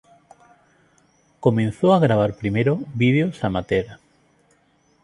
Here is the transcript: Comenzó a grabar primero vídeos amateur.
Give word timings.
Comenzó 1.39 1.93
a 1.93 1.99
grabar 1.99 2.33
primero 2.35 2.79
vídeos 2.95 3.43
amateur. 3.43 3.99